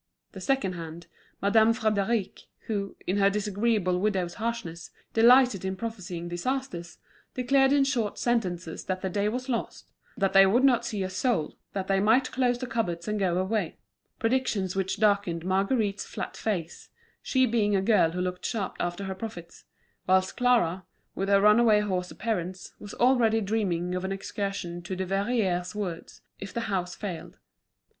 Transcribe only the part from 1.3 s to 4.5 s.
Madame Frédéric, who, in her disagreeable widow's